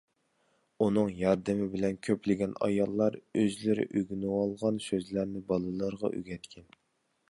ئۇنىڭ 0.85 1.11
ياردىمى 1.19 1.67
بىلەن 1.75 1.99
كۆپلىگەن 2.07 2.57
ئاياللار 2.69 3.19
ئۆزلىرى 3.43 3.87
ئۆگىنىۋالغان 3.93 4.85
سۆزلەرنى 4.91 5.49
بالىلىرىغا 5.53 6.17
ئۆگەتكەن. 6.21 6.73